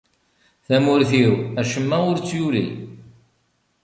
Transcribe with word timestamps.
Tamurt-iw, 0.67 1.33
acemma 1.61 1.97
ur 2.09 2.17
tt-yuli. 2.19 2.65